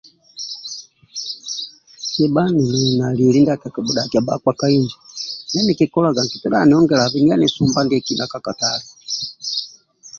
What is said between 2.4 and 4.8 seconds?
ninili na lieli ndia kakibhudhakia bhakpa ka